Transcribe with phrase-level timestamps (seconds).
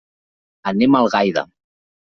[0.73, 1.47] Anem a Algaida.